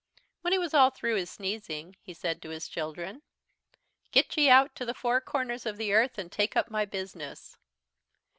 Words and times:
"When 0.41 0.51
he 0.51 0.57
was 0.57 0.73
all 0.73 0.89
through 0.89 1.17
his 1.17 1.29
sneezing 1.29 1.95
he 2.01 2.15
said 2.15 2.41
to 2.41 2.49
his 2.49 2.67
children: 2.67 3.21
"'Get 4.09 4.35
ye 4.35 4.49
out 4.49 4.73
to 4.77 4.83
the 4.83 4.95
four 4.95 5.21
corners 5.21 5.67
of 5.67 5.77
the 5.77 5.93
earth 5.93 6.17
and 6.17 6.31
take 6.31 6.55
up 6.55 6.71
my 6.71 6.85
business.' 6.85 7.59